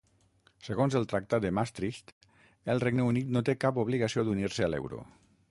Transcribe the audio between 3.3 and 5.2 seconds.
no té cap obligació d'unir-se a l'euro.